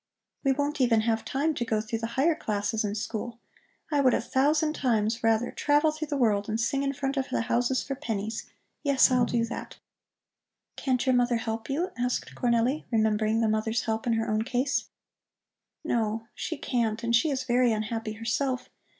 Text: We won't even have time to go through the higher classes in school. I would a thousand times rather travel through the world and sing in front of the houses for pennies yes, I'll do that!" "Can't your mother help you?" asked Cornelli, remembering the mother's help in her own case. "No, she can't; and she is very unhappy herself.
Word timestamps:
We 0.43 0.51
won't 0.51 0.81
even 0.81 1.01
have 1.01 1.23
time 1.23 1.53
to 1.53 1.63
go 1.63 1.79
through 1.79 1.99
the 1.99 2.07
higher 2.17 2.33
classes 2.33 2.83
in 2.83 2.95
school. 2.95 3.39
I 3.91 4.01
would 4.01 4.15
a 4.15 4.19
thousand 4.19 4.73
times 4.73 5.23
rather 5.23 5.51
travel 5.51 5.91
through 5.91 6.07
the 6.07 6.17
world 6.17 6.49
and 6.49 6.59
sing 6.59 6.81
in 6.81 6.91
front 6.93 7.17
of 7.17 7.29
the 7.29 7.41
houses 7.41 7.83
for 7.83 7.93
pennies 7.93 8.47
yes, 8.81 9.11
I'll 9.11 9.25
do 9.27 9.45
that!" 9.45 9.77
"Can't 10.75 11.05
your 11.05 11.13
mother 11.13 11.37
help 11.37 11.69
you?" 11.69 11.91
asked 11.99 12.33
Cornelli, 12.33 12.85
remembering 12.89 13.41
the 13.41 13.47
mother's 13.47 13.83
help 13.83 14.07
in 14.07 14.13
her 14.13 14.27
own 14.27 14.41
case. 14.41 14.89
"No, 15.83 16.25
she 16.33 16.57
can't; 16.57 17.03
and 17.03 17.15
she 17.15 17.29
is 17.29 17.43
very 17.43 17.71
unhappy 17.71 18.13
herself. 18.13 18.69